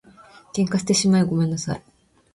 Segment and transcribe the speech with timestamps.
[0.51, 1.83] 喧嘩してしまいごめんなさい